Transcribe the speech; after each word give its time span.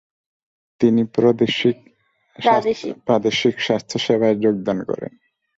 তিনি 0.81 1.01
প্রাদেশিক 3.07 3.55
স্বাস্থ্যসেবায় 3.59 4.35
যোগদান 4.43 4.77
করেন। 4.89 5.11